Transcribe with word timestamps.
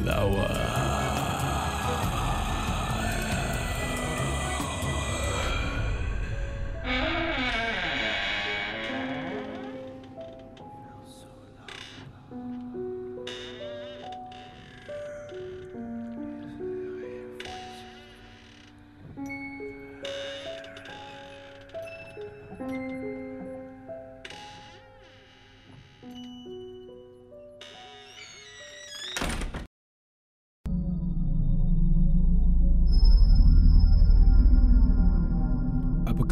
Lower. 0.00 0.81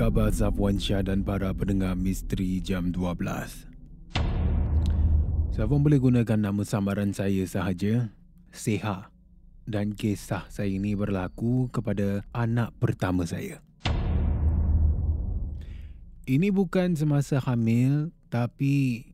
Khabar 0.01 0.33
Zafwan 0.33 0.81
Syah 0.81 1.05
dan 1.05 1.21
para 1.21 1.53
pendengar 1.53 1.93
misteri 1.93 2.57
jam 2.65 2.89
12? 2.89 3.21
Zafwan 5.53 5.85
boleh 5.85 6.01
gunakan 6.01 6.41
nama 6.41 6.65
samaran 6.65 7.13
saya 7.13 7.45
sahaja, 7.45 8.09
Seha. 8.49 9.13
Dan 9.69 9.93
kisah 9.93 10.49
saya 10.49 10.73
ini 10.73 10.97
berlaku 10.97 11.69
kepada 11.69 12.25
anak 12.33 12.73
pertama 12.81 13.29
saya. 13.29 13.61
Ini 16.25 16.49
bukan 16.49 16.97
semasa 16.97 17.37
hamil 17.37 18.09
tapi 18.33 19.05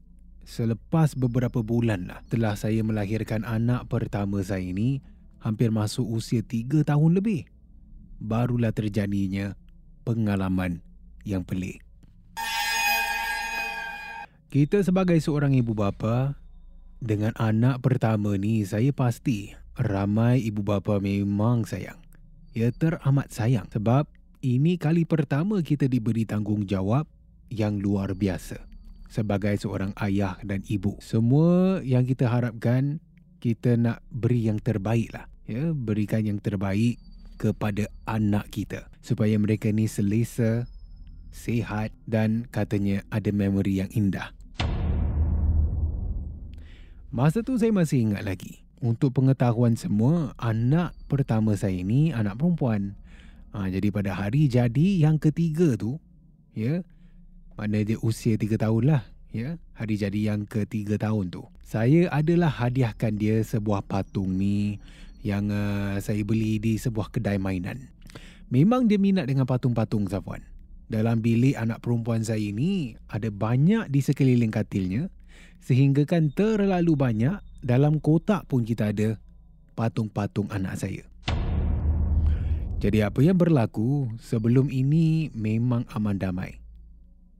selepas 0.47 1.19
beberapa 1.19 1.67
bulan 1.67 2.07
lah 2.07 2.23
telah 2.31 2.55
saya 2.55 2.87
melahirkan 2.87 3.43
anak 3.43 3.91
pertama 3.91 4.39
saya 4.47 4.63
ini 4.63 5.03
hampir 5.43 5.75
masuk 5.75 6.07
usia 6.07 6.47
3 6.47 6.87
tahun 6.87 7.19
lebih. 7.19 7.43
Barulah 8.23 8.71
terjadinya 8.71 9.59
pengalaman 10.07 10.87
yang 11.27 11.43
pelik. 11.43 11.83
Kita 14.47 14.79
sebagai 14.87 15.19
seorang 15.19 15.59
ibu 15.59 15.75
bapa 15.75 16.39
dengan 17.03 17.35
anak 17.35 17.83
pertama 17.83 18.39
ni 18.39 18.63
saya 18.63 18.95
pasti 18.95 19.51
ramai 19.75 20.39
ibu 20.47 20.63
bapa 20.63 21.03
memang 21.03 21.67
sayang. 21.67 21.99
Ya 22.55 22.71
teramat 22.71 23.35
sayang 23.35 23.67
sebab 23.69 24.07
ini 24.41 24.79
kali 24.79 25.03
pertama 25.03 25.61
kita 25.61 25.91
diberi 25.91 26.23
tanggungjawab 26.23 27.05
yang 27.51 27.83
luar 27.83 28.15
biasa 28.15 28.63
sebagai 29.11 29.59
seorang 29.59 29.93
ayah 29.99 30.39
dan 30.47 30.63
ibu. 30.71 30.95
Semua 31.03 31.83
yang 31.83 32.07
kita 32.07 32.31
harapkan 32.31 33.03
kita 33.43 33.77
nak 33.77 34.01
beri 34.09 34.49
yang 34.49 34.63
terbaik 34.63 35.11
lah. 35.13 35.27
Ya, 35.47 35.71
berikan 35.71 36.27
yang 36.27 36.43
terbaik 36.43 36.99
kepada 37.37 37.87
anak 38.09 38.49
kita 38.51 38.89
supaya 39.05 39.37
mereka 39.37 39.71
ni 39.71 39.87
selesa, 39.87 40.67
sihat 41.31 41.93
dan 42.09 42.49
katanya 42.49 43.05
ada 43.13 43.29
memori 43.31 43.79
yang 43.85 43.93
indah. 43.93 44.33
Masa 47.13 47.41
tu 47.41 47.57
saya 47.57 47.71
masih 47.73 48.11
ingat 48.11 48.27
lagi. 48.27 48.67
Untuk 48.77 49.17
pengetahuan 49.17 49.73
semua, 49.73 50.37
anak 50.37 50.93
pertama 51.09 51.57
saya 51.57 51.81
ni 51.81 52.13
anak 52.13 52.37
perempuan. 52.37 52.93
Ha, 53.57 53.73
jadi 53.73 53.89
pada 53.89 54.13
hari 54.13 54.53
jadi 54.53 55.01
yang 55.01 55.17
ketiga 55.17 55.81
tu, 55.81 55.97
ya, 56.53 56.85
mana 57.57 57.81
dia 57.81 57.97
usia 58.05 58.37
tiga 58.37 58.61
tahun 58.61 58.93
lah, 58.93 59.03
ya, 59.33 59.57
hari 59.73 59.97
jadi 59.97 60.37
yang 60.37 60.45
ketiga 60.45 61.01
tahun 61.01 61.33
tu. 61.33 61.49
Saya 61.65 62.13
adalah 62.13 62.53
hadiahkan 62.53 63.17
dia 63.17 63.41
sebuah 63.41 63.89
patung 63.89 64.37
ni 64.37 64.77
yang 65.27 65.51
uh, 65.51 65.99
saya 65.99 66.23
beli 66.23 66.63
di 66.63 66.79
sebuah 66.79 67.11
kedai 67.11 67.43
mainan. 67.43 67.91
Memang 68.47 68.87
dia 68.87 68.95
minat 68.95 69.27
dengan 69.27 69.43
patung-patung 69.43 70.07
Zafwan. 70.07 70.47
Dalam 70.87 71.19
bilik 71.19 71.59
anak 71.59 71.83
perempuan 71.83 72.23
saya 72.23 72.39
ini 72.39 72.95
ada 73.11 73.27
banyak 73.27 73.91
di 73.91 73.99
sekeliling 73.99 74.55
katilnya 74.55 75.11
sehingga 75.59 76.07
kan 76.07 76.31
terlalu 76.31 76.95
banyak 76.95 77.43
dalam 77.59 77.99
kotak 77.99 78.47
pun 78.47 78.63
kita 78.63 78.95
ada 78.95 79.19
patung-patung 79.75 80.47
anak 80.55 80.79
saya. 80.79 81.03
Jadi 82.79 83.03
apa 83.03 83.19
yang 83.19 83.35
berlaku 83.35 84.15
sebelum 84.23 84.71
ini 84.71 85.35
memang 85.35 85.83
aman 85.91 86.15
damai. 86.15 86.63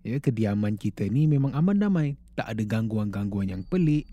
Ya, 0.03 0.19
kediaman 0.19 0.75
kita 0.75 1.07
ni 1.07 1.31
memang 1.31 1.55
aman 1.55 1.79
damai. 1.79 2.19
Tak 2.35 2.51
ada 2.51 2.63
gangguan-gangguan 2.67 3.55
yang 3.55 3.63
pelik. 3.63 4.11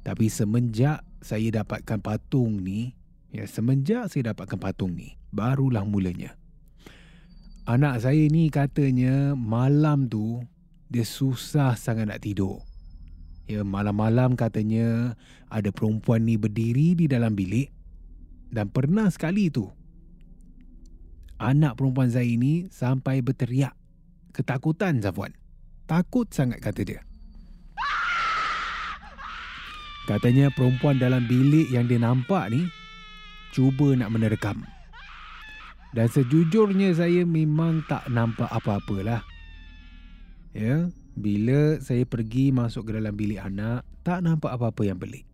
Tapi 0.00 0.32
semenjak 0.32 1.04
saya 1.20 1.60
dapatkan 1.60 2.00
patung 2.00 2.64
ni, 2.64 2.96
Ya, 3.30 3.46
semenjak 3.46 4.10
saya 4.10 4.34
dapatkan 4.34 4.58
patung 4.58 4.98
ni, 4.98 5.14
barulah 5.30 5.86
mulanya. 5.86 6.34
Anak 7.62 8.02
saya 8.02 8.26
ni 8.26 8.50
katanya 8.50 9.38
malam 9.38 10.10
tu 10.10 10.42
dia 10.90 11.06
susah 11.06 11.78
sangat 11.78 12.10
nak 12.10 12.26
tidur. 12.26 12.58
Ya, 13.46 13.62
malam-malam 13.62 14.34
katanya 14.34 15.14
ada 15.46 15.70
perempuan 15.70 16.26
ni 16.26 16.34
berdiri 16.34 16.98
di 16.98 17.06
dalam 17.06 17.38
bilik 17.38 17.70
dan 18.50 18.66
pernah 18.70 19.06
sekali 19.06 19.46
tu 19.50 19.70
anak 21.38 21.78
perempuan 21.78 22.10
saya 22.10 22.26
ini 22.26 22.66
sampai 22.70 23.22
berteriak 23.22 23.74
ketakutan 24.34 24.98
Zafwan. 24.98 25.34
Takut 25.86 26.26
sangat 26.30 26.62
kata 26.62 26.82
dia. 26.82 27.00
Katanya 30.06 30.50
perempuan 30.50 30.98
dalam 30.98 31.26
bilik 31.30 31.70
yang 31.70 31.86
dia 31.86 32.02
nampak 32.02 32.50
ni 32.50 32.66
cuba 33.50 33.92
nak 33.98 34.10
menerkam. 34.14 34.62
Dan 35.90 36.06
sejujurnya 36.06 36.94
saya 36.94 37.26
memang 37.26 37.82
tak 37.90 38.06
nampak 38.06 38.46
apa-apa 38.46 38.96
lah. 39.02 39.22
Ya, 40.54 40.90
bila 41.18 41.82
saya 41.82 42.06
pergi 42.06 42.54
masuk 42.54 42.90
ke 42.90 42.90
dalam 42.98 43.14
bilik 43.14 43.42
anak, 43.42 43.82
tak 44.06 44.22
nampak 44.22 44.54
apa-apa 44.54 44.86
yang 44.86 44.98
pelik. 44.98 45.26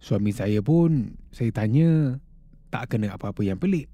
Suami 0.00 0.32
saya 0.32 0.60
pun 0.64 1.16
saya 1.32 1.52
tanya 1.52 2.20
tak 2.72 2.96
kena 2.96 3.16
apa-apa 3.16 3.44
yang 3.44 3.60
pelik. 3.60 3.88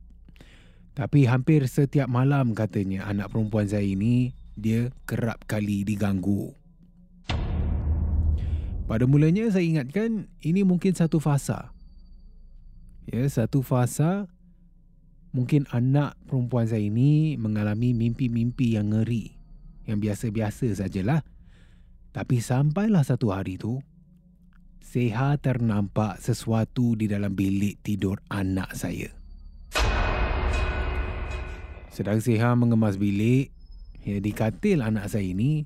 Tapi 0.93 1.25
hampir 1.25 1.65
setiap 1.67 2.07
malam 2.07 2.53
katanya 2.53 3.09
anak 3.09 3.33
perempuan 3.33 3.65
saya 3.65 3.87
ini 3.87 4.37
dia 4.55 4.93
kerap 5.09 5.49
kali 5.49 5.89
diganggu. 5.89 6.53
Pada 8.85 9.09
mulanya 9.09 9.49
saya 9.49 9.65
ingatkan 9.65 10.29
ini 10.45 10.69
mungkin 10.69 10.93
satu 10.93 11.17
fasa 11.17 11.73
Ya, 13.09 13.27
satu 13.27 13.67
fasa 13.67 14.31
mungkin 15.35 15.67
anak 15.75 16.15
perempuan 16.29 16.71
saya 16.71 16.87
ini 16.87 17.35
mengalami 17.35 17.91
mimpi-mimpi 17.97 18.79
yang 18.79 18.95
ngeri. 18.95 19.35
Yang 19.83 19.99
biasa-biasa 20.07 20.79
sajalah. 20.79 21.27
Tapi 22.13 22.39
sampailah 22.39 23.03
satu 23.03 23.35
hari 23.35 23.59
tu, 23.59 23.83
Seha 24.83 25.41
ternampak 25.41 26.21
sesuatu 26.21 26.93
di 26.93 27.09
dalam 27.09 27.33
bilik 27.33 27.81
tidur 27.81 28.21
anak 28.29 28.77
saya. 28.77 29.09
Sedang 31.89 32.21
Seha 32.21 32.53
mengemas 32.53 33.01
bilik, 33.01 33.51
ya, 34.05 34.21
di 34.21 34.31
katil 34.37 34.85
anak 34.85 35.09
saya 35.09 35.25
ini, 35.25 35.65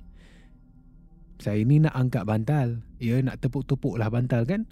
saya 1.43 1.61
ini 1.61 1.83
nak 1.83 1.99
angkat 1.99 2.25
bantal. 2.25 2.81
Ya, 3.03 3.21
nak 3.21 3.43
tepuk-tepuklah 3.43 4.09
bantal 4.09 4.47
kan? 4.49 4.65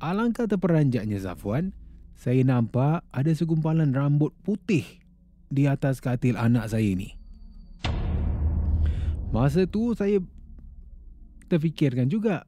Alangkah 0.00 0.48
terperanjatnya 0.48 1.20
Zafwan, 1.20 1.76
saya 2.20 2.44
nampak 2.44 3.00
ada 3.16 3.32
segumpalan 3.32 3.96
rambut 3.96 4.36
putih 4.44 4.84
di 5.48 5.64
atas 5.64 6.04
katil 6.04 6.36
anak 6.36 6.68
saya 6.68 6.92
ni. 6.92 7.16
Masa 9.32 9.64
tu 9.64 9.96
saya 9.96 10.20
terfikirkan 11.48 12.12
juga, 12.12 12.44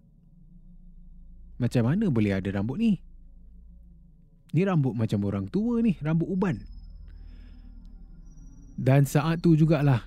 macam 1.56 1.88
mana 1.88 2.12
boleh 2.12 2.36
ada 2.36 2.52
rambut 2.52 2.76
ni? 2.76 3.00
Ni 4.52 4.60
rambut 4.68 4.92
macam 4.92 5.24
orang 5.24 5.48
tua 5.48 5.80
ni, 5.80 5.96
rambut 6.04 6.28
uban. 6.28 6.60
Dan 8.76 9.08
saat 9.08 9.40
tu 9.40 9.56
jugalah, 9.56 10.04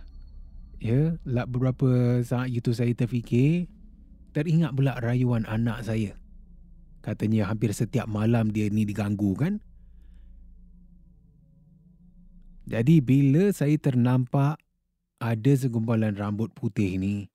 ya, 0.78 1.18
lah 1.26 1.50
beberapa 1.50 2.22
saat 2.22 2.54
itu 2.54 2.70
saya 2.70 2.94
terfikir, 2.94 3.66
teringat 4.30 4.78
pula 4.78 4.94
rayuan 5.02 5.42
anak 5.50 5.82
saya. 5.82 6.14
Katanya 7.06 7.46
hampir 7.54 7.70
setiap 7.70 8.10
malam 8.10 8.50
dia 8.50 8.66
ni 8.74 8.82
diganggu 8.82 9.38
kan. 9.38 9.62
Jadi 12.66 12.98
bila 12.98 13.54
saya 13.54 13.78
ternampak 13.78 14.58
ada 15.22 15.54
segumpalan 15.54 16.18
rambut 16.18 16.50
putih 16.58 16.98
ni, 16.98 17.30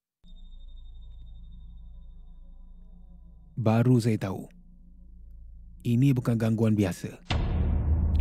baru 3.55 4.03
saya 4.03 4.19
tahu. 4.19 4.51
Ini 5.87 6.19
bukan 6.19 6.35
gangguan 6.35 6.75
biasa. 6.75 7.15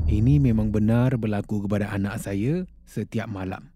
Ini 0.06 0.38
memang 0.38 0.70
benar 0.70 1.18
berlaku 1.18 1.66
kepada 1.66 1.90
anak 1.90 2.22
saya 2.22 2.70
setiap 2.86 3.26
malam. 3.26 3.74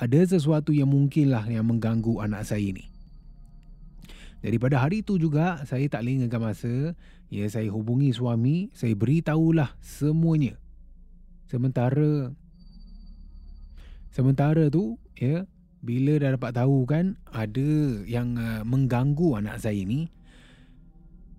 Ada 0.00 0.32
sesuatu 0.32 0.72
yang 0.72 0.88
mungkinlah 0.88 1.44
yang 1.44 1.68
mengganggu 1.68 2.24
anak 2.24 2.48
saya 2.48 2.72
ini. 2.72 2.93
Jadi 4.44 4.60
pada 4.60 4.76
hari 4.84 5.00
itu 5.00 5.16
juga 5.16 5.64
saya 5.64 5.88
tak 5.88 6.04
lengahkan 6.04 6.36
masa, 6.36 6.92
ya 7.32 7.48
saya 7.48 7.72
hubungi 7.72 8.12
suami, 8.12 8.68
saya 8.76 8.92
beritahulah 8.92 9.72
semuanya. 9.80 10.60
Sementara 11.48 12.28
sementara 14.12 14.68
tu 14.68 15.00
ya 15.16 15.48
bila 15.80 16.20
dah 16.20 16.36
dapat 16.36 16.52
tahu 16.60 16.84
kan 16.84 17.16
ada 17.32 18.04
yang 18.04 18.36
uh, 18.36 18.60
mengganggu 18.68 19.40
anak 19.40 19.64
saya 19.64 19.80
ni 19.80 20.12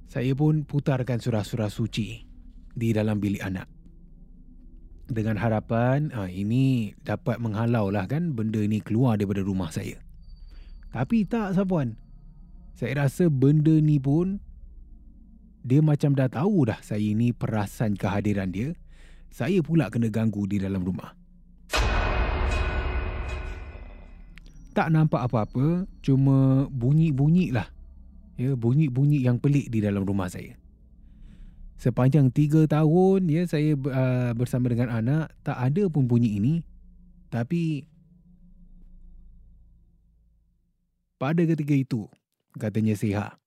saya 0.09 0.33
pun 0.33 0.65
putarkan 0.65 1.21
surah-surah 1.21 1.69
suci 1.69 2.25
di 2.73 2.89
dalam 2.89 3.21
bilik 3.21 3.43
anak. 3.45 3.69
Dengan 5.05 5.37
harapan 5.37 6.09
ha, 6.09 6.25
ini 6.25 6.97
dapat 7.05 7.37
menghalau 7.37 7.93
lah 7.93 8.09
kan 8.09 8.33
benda 8.33 8.63
ni 8.65 8.81
keluar 8.81 9.21
daripada 9.21 9.45
rumah 9.45 9.69
saya. 9.69 10.01
Tapi 10.89 11.27
tak 11.29 11.53
Sapuan. 11.53 12.04
Saya 12.75 13.07
rasa 13.07 13.31
benda 13.31 13.71
ni 13.71 14.03
pun 14.03 14.43
dia 15.63 15.79
macam 15.79 16.11
dah 16.11 16.27
tahu 16.27 16.67
dah 16.67 16.83
saya 16.83 16.99
ini 16.99 17.31
perasan 17.31 17.95
kehadiran 17.95 18.51
dia. 18.51 18.75
Saya 19.31 19.63
pula 19.63 19.87
kena 19.87 20.11
ganggu 20.11 20.43
di 20.43 20.59
dalam 20.59 20.83
rumah. 20.83 21.15
Tak 24.75 24.91
nampak 24.91 25.31
apa-apa, 25.31 25.87
cuma 26.03 26.67
bunyi-bunyi 26.67 27.55
lah. 27.55 27.71
Ya, 28.35 28.59
bunyi-bunyi 28.59 29.23
yang 29.23 29.39
pelik 29.39 29.71
di 29.71 29.79
dalam 29.79 30.03
rumah 30.03 30.27
saya. 30.27 30.59
Sepanjang 31.79 32.27
tiga 32.35 32.67
tahun 32.67 33.31
ya 33.31 33.47
saya 33.47 33.71
uh, 33.75 34.31
bersama 34.35 34.67
dengan 34.67 34.91
anak, 34.91 35.31
tak 35.47 35.55
ada 35.55 35.87
pun 35.87 36.11
bunyi 36.11 36.35
ini. 36.35 36.53
Tapi 37.31 37.87
pada 41.15 41.39
ketika 41.39 41.71
itu, 41.71 42.11
katanya 42.57 42.95
Seha. 42.97 43.37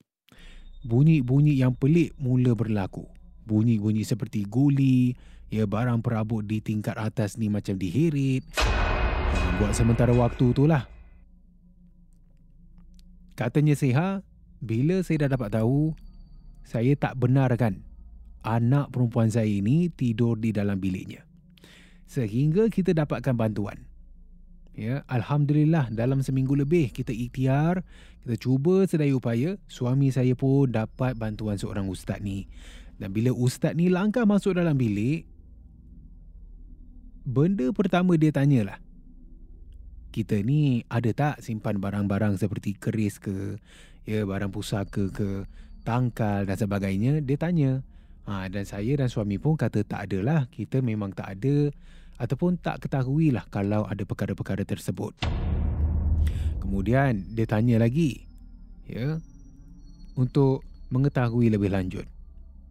Bunyi-bunyi 0.86 1.58
yang 1.58 1.74
pelik 1.74 2.14
mula 2.16 2.54
berlaku. 2.54 3.08
Bunyi-bunyi 3.48 4.04
seperti 4.04 4.46
guli, 4.46 5.16
ya 5.48 5.64
barang 5.64 6.04
perabot 6.04 6.44
di 6.44 6.60
tingkat 6.60 6.94
atas 6.94 7.40
ni 7.40 7.48
macam 7.48 7.74
diheret. 7.80 8.44
Buat 9.58 9.74
sementara 9.74 10.14
waktu 10.14 10.54
tu 10.54 10.68
lah. 10.68 10.86
Katanya 13.34 13.74
Seha, 13.74 14.22
bila 14.58 15.02
saya 15.02 15.26
dah 15.26 15.38
dapat 15.38 15.50
tahu, 15.58 15.94
saya 16.66 16.94
tak 16.94 17.16
benarkan 17.18 17.86
anak 18.42 18.90
perempuan 18.94 19.30
saya 19.30 19.48
ini 19.48 19.90
tidur 19.90 20.38
di 20.38 20.54
dalam 20.54 20.78
biliknya. 20.78 21.26
Sehingga 22.08 22.70
kita 22.70 22.94
dapatkan 22.96 23.34
bantuan. 23.34 23.88
Ya, 24.78 25.02
Alhamdulillah 25.10 25.90
dalam 25.90 26.22
seminggu 26.22 26.54
lebih 26.54 26.94
kita 26.94 27.10
ikhtiar, 27.10 27.82
kita 28.22 28.38
cuba 28.38 28.86
sedaya 28.86 29.10
upaya, 29.10 29.58
suami 29.66 30.14
saya 30.14 30.38
pun 30.38 30.70
dapat 30.70 31.18
bantuan 31.18 31.58
seorang 31.58 31.90
ustaz 31.90 32.22
ni. 32.22 32.46
Dan 32.94 33.10
bila 33.10 33.34
ustaz 33.34 33.74
ni 33.74 33.90
langkah 33.90 34.22
masuk 34.22 34.54
dalam 34.54 34.78
bilik, 34.78 35.26
benda 37.26 37.66
pertama 37.74 38.14
dia 38.14 38.30
tanyalah, 38.30 38.78
kita 40.14 40.38
ni 40.46 40.86
ada 40.86 41.10
tak 41.10 41.42
simpan 41.42 41.82
barang-barang 41.82 42.38
seperti 42.38 42.78
keris 42.78 43.18
ke, 43.18 43.58
ya 44.06 44.22
barang 44.22 44.54
pusaka 44.54 45.10
ke, 45.10 45.42
tangkal 45.82 46.46
dan 46.46 46.54
sebagainya? 46.54 47.18
Dia 47.18 47.34
tanya. 47.34 47.82
Ha, 48.30 48.46
dan 48.46 48.62
saya 48.62 48.94
dan 48.94 49.10
suami 49.10 49.42
pun 49.42 49.58
kata 49.58 49.82
tak 49.82 50.06
adalah, 50.06 50.46
kita 50.54 50.86
memang 50.86 51.10
tak 51.10 51.34
ada 51.34 51.74
ataupun 52.18 52.58
tak 52.58 52.84
ketahuilah 52.84 53.46
kalau 53.48 53.86
ada 53.86 54.02
perkara-perkara 54.02 54.66
tersebut. 54.66 55.14
Kemudian 56.58 57.32
dia 57.32 57.46
tanya 57.46 57.80
lagi, 57.80 58.28
ya, 58.84 59.22
untuk 60.18 60.66
mengetahui 60.90 61.48
lebih 61.48 61.70
lanjut, 61.72 62.04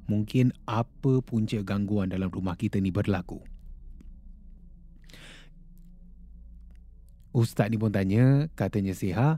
mungkin 0.05 0.51
apa 0.67 1.23
punca 1.23 1.63
gangguan 1.63 2.11
dalam 2.11 2.27
rumah 2.27 2.59
kita 2.59 2.77
ni 2.77 2.91
berlaku. 2.91 3.39
Ustaz 7.31 7.69
ni 7.71 7.77
pun 7.77 7.94
tanya, 7.94 8.51
katanya 8.57 8.97
Siha, 8.97 9.38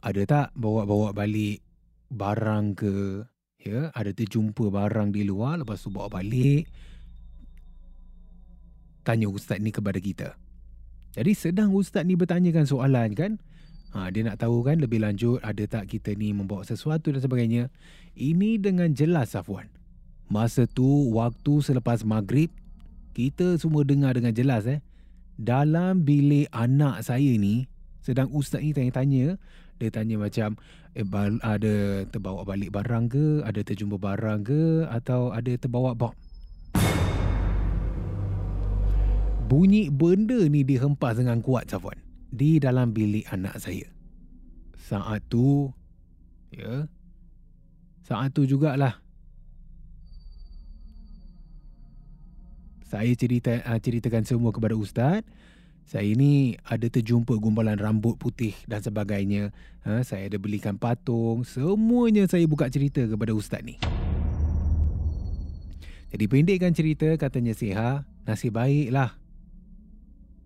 ada 0.00 0.22
tak 0.24 0.46
bawa-bawa 0.56 1.12
balik 1.12 1.60
barang 2.08 2.72
ke, 2.72 3.24
ya, 3.62 3.92
ada 3.92 4.10
terjumpa 4.10 4.72
barang 4.72 5.12
di 5.12 5.28
luar 5.28 5.60
lepas 5.60 5.80
tu 5.84 5.92
bawa 5.92 6.08
balik, 6.08 6.66
tanya 9.08 9.32
ustaz 9.32 9.56
ni 9.56 9.72
kepada 9.72 9.96
kita. 9.96 10.36
Jadi 11.16 11.32
sedang 11.32 11.72
ustaz 11.72 12.04
ni 12.04 12.12
bertanyakan 12.12 12.68
soalan 12.68 13.16
kan, 13.16 13.40
ha, 13.96 14.12
dia 14.12 14.28
nak 14.28 14.36
tahu 14.44 14.60
kan 14.60 14.76
lebih 14.76 15.00
lanjut 15.00 15.40
ada 15.40 15.64
tak 15.64 15.88
kita 15.88 16.12
ni 16.12 16.36
membawa 16.36 16.60
sesuatu 16.68 17.08
dan 17.08 17.24
sebagainya. 17.24 17.72
Ini 18.12 18.60
dengan 18.60 18.92
jelas 18.92 19.32
Safwan. 19.32 19.72
Masa 20.28 20.68
tu 20.68 21.08
waktu 21.16 21.64
selepas 21.64 22.04
maghrib, 22.04 22.52
kita 23.16 23.56
semua 23.56 23.80
dengar 23.88 24.12
dengan 24.12 24.36
jelas 24.36 24.68
eh. 24.68 24.84
Dalam 25.40 26.04
bilik 26.04 26.52
anak 26.52 27.00
saya 27.00 27.32
ni, 27.40 27.64
sedang 28.04 28.28
ustaz 28.28 28.60
ni 28.60 28.76
tanya-tanya, 28.76 29.40
dia 29.80 29.88
tanya 29.88 30.20
macam 30.20 30.60
eh, 30.92 31.06
ada 31.40 32.04
terbawa 32.12 32.44
balik 32.44 32.76
barang 32.76 33.08
ke, 33.08 33.26
ada 33.48 33.60
terjumpa 33.64 33.96
barang 33.96 34.44
ke, 34.44 34.84
atau 34.92 35.32
ada 35.32 35.56
terbawa 35.56 35.96
bom. 35.96 36.12
Bunyi 39.48 39.88
benda 39.88 40.36
ni 40.44 40.60
dihempas 40.60 41.16
dengan 41.16 41.40
kuat 41.40 41.72
Safwan 41.72 41.96
di 42.28 42.60
dalam 42.60 42.92
bilik 42.92 43.24
anak 43.32 43.56
saya. 43.56 43.88
Saat 44.76 45.24
tu 45.32 45.72
ya. 46.52 46.84
Saat 48.04 48.36
tu 48.36 48.44
jugalah 48.44 49.00
saya 52.84 53.08
cerita 53.16 53.56
uh, 53.64 53.80
ceritakan 53.80 54.28
semua 54.28 54.52
kepada 54.52 54.76
ustaz. 54.76 55.24
Saya 55.88 56.12
ini 56.12 56.52
ada 56.68 56.84
terjumpa 56.84 57.32
gumpalan 57.40 57.80
rambut 57.80 58.20
putih 58.20 58.52
dan 58.68 58.84
sebagainya. 58.84 59.56
Ha, 59.88 60.04
saya 60.04 60.28
ada 60.28 60.36
belikan 60.36 60.76
patung. 60.76 61.48
Semuanya 61.48 62.28
saya 62.28 62.44
buka 62.44 62.68
cerita 62.68 63.00
kepada 63.08 63.32
ustaz 63.32 63.64
ni. 63.64 63.80
Jadi 66.12 66.24
pendekkan 66.28 66.76
cerita 66.76 67.08
katanya 67.16 67.56
Siha, 67.56 68.04
nasib 68.28 68.60
baiklah 68.60 69.16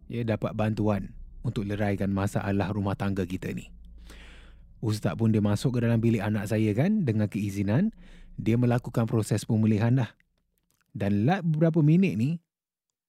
ya 0.07 0.23
dapat 0.27 0.55
bantuan 0.55 1.13
untuk 1.43 1.67
leraikan 1.67 2.11
masalah 2.11 2.71
rumah 2.71 2.95
tangga 2.95 3.27
kita 3.27 3.51
ni. 3.51 3.69
Ustaz 4.83 5.15
pun 5.15 5.31
dia 5.31 5.39
masuk 5.39 5.79
ke 5.79 5.87
dalam 5.87 6.03
bilik 6.03 6.19
anak 6.19 6.51
saya 6.51 6.75
kan 6.75 7.07
dengan 7.07 7.31
keizinan, 7.31 7.95
dia 8.35 8.59
melakukan 8.59 9.07
proses 9.07 9.47
pemulihan 9.47 9.95
dah. 9.95 10.11
Dan 10.91 11.23
lat 11.23 11.47
beberapa 11.47 11.79
minit 11.81 12.19
ni, 12.19 12.43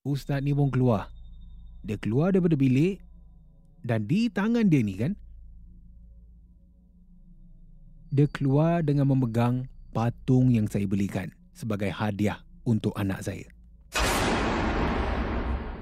Ustaz 0.05 0.45
ni 0.45 0.53
pun 0.53 0.69
keluar. 0.69 1.09
Dia 1.81 1.97
keluar 1.97 2.31
daripada 2.31 2.53
bilik 2.53 3.01
dan 3.83 4.07
di 4.07 4.31
tangan 4.31 4.69
dia 4.69 4.85
ni 4.85 4.95
kan, 4.95 5.17
dia 8.13 8.29
keluar 8.29 8.85
dengan 8.85 9.09
memegang 9.09 9.65
patung 9.91 10.53
yang 10.53 10.69
saya 10.69 10.85
belikan 10.85 11.33
sebagai 11.57 11.89
hadiah 11.89 12.39
untuk 12.63 12.95
anak 12.95 13.25
saya. 13.25 13.49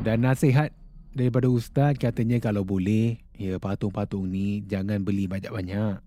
Dan 0.01 0.25
nasihat 0.25 0.74
daripada 1.12 1.51
ustaz 1.51 2.00
katanya 2.00 2.39
kalau 2.39 2.63
boleh 2.63 3.20
ya 3.36 3.60
patung-patung 3.60 4.27
ni 4.27 4.63
jangan 4.65 5.03
beli 5.03 5.27
banyak-banyak. 5.27 6.00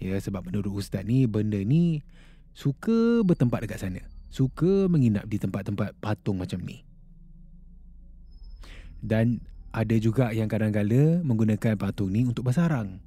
Ya 0.00 0.14
sebab 0.18 0.48
menurut 0.48 0.82
ustaz 0.82 1.04
ni 1.06 1.24
benda 1.24 1.60
ni 1.62 2.04
suka 2.52 3.24
bertempat 3.24 3.64
dekat 3.64 3.80
sana. 3.80 4.02
Suka 4.32 4.88
menginap 4.88 5.28
di 5.28 5.36
tempat-tempat 5.36 5.92
patung 6.00 6.40
macam 6.40 6.60
ni. 6.64 6.84
Dan 9.02 9.44
ada 9.72 9.96
juga 9.96 10.30
yang 10.36 10.48
kadang-kala 10.48 11.20
menggunakan 11.24 11.76
patung 11.76 12.12
ni 12.12 12.24
untuk 12.28 12.48
bersarang. 12.48 13.00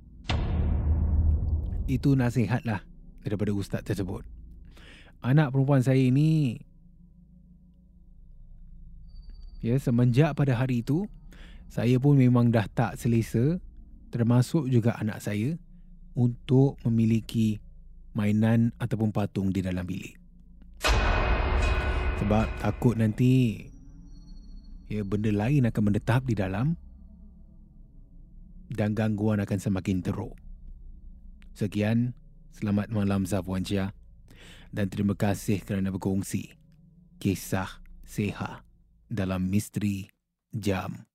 Itu 1.85 2.17
nasihat 2.17 2.65
lah 2.65 2.81
daripada 3.21 3.53
ustaz 3.53 3.85
tersebut. 3.85 4.25
Anak 5.21 5.53
perempuan 5.53 5.81
saya 5.81 6.01
ini 6.01 6.61
ya 9.65 9.73
semenjak 9.81 10.37
pada 10.37 10.53
hari 10.53 10.85
itu 10.85 11.09
saya 11.69 11.97
pun 11.97 12.15
memang 12.15 12.53
dah 12.53 12.65
tak 12.71 12.95
selesa 12.95 13.59
termasuk 14.13 14.71
juga 14.71 14.95
anak 14.95 15.19
saya 15.19 15.59
untuk 16.15 16.79
memiliki 16.87 17.59
mainan 18.15 18.71
ataupun 18.79 19.11
patung 19.11 19.51
di 19.51 19.59
dalam 19.59 19.83
bilik. 19.83 20.15
Sebab 22.23 22.47
takut 22.63 22.95
nanti 22.95 23.59
ya 24.87 25.03
benda 25.03 25.35
lain 25.35 25.67
akan 25.67 25.83
menetap 25.91 26.23
di 26.23 26.31
dalam 26.31 26.79
dan 28.71 28.95
gangguan 28.95 29.43
akan 29.43 29.59
semakin 29.59 29.99
teruk. 29.99 30.31
Sekian, 31.51 32.15
selamat 32.55 32.87
malam 32.95 33.27
Zafwan 33.27 33.67
Syah 33.67 33.91
dan 34.71 34.87
terima 34.87 35.15
kasih 35.19 35.59
kerana 35.59 35.91
berkongsi 35.91 36.55
kisah 37.19 37.83
Seha 38.07 38.63
dalam 39.11 39.51
Misteri 39.51 40.07
Jam 40.55 41.14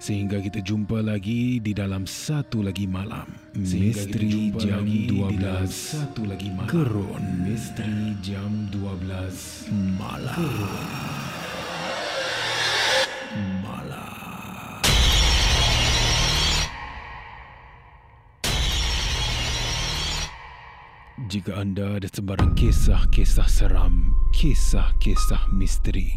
Sehingga 0.00 0.40
kita 0.40 0.64
jumpa 0.64 1.04
lagi 1.04 1.60
di 1.60 1.76
dalam 1.76 2.08
satu 2.08 2.64
lagi 2.64 2.88
malam. 2.88 3.28
Misteri 3.52 4.48
jam 4.56 4.88
12 4.88 5.68
satu 5.68 6.24
lagi 6.24 6.48
malam. 6.48 6.72
Kerun. 6.72 7.20
Misteri 7.44 8.16
jam 8.24 8.64
12 8.72 9.68
malam. 10.00 10.40
Jika 21.28 21.60
anda 21.60 22.00
ada 22.00 22.08
sebarang 22.08 22.56
kisah-kisah 22.56 23.46
seram, 23.46 24.16
kisah-kisah 24.32 25.52
misteri, 25.52 26.08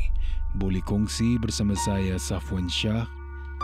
boleh 0.56 0.80
kongsi 0.88 1.36
bersama 1.38 1.76
saya 1.76 2.16
Safwan 2.16 2.66
Syah 2.72 3.06